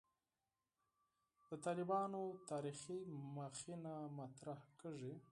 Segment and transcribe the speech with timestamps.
[1.47, 2.99] د «طالبانو تاریخي
[3.35, 5.13] مخینه» مطرح کېږي.